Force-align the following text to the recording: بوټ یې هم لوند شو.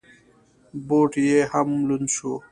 بوټ 0.87 1.11
یې 1.27 1.39
هم 1.51 1.69
لوند 1.87 2.07
شو. 2.15 2.31